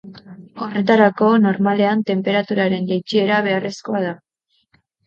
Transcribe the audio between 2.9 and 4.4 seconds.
jaitsiera beharrezkoa da.